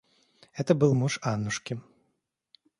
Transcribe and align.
Это 0.55 0.73
был 0.73 0.95
муж 0.95 1.19
Аннушки. 1.21 1.79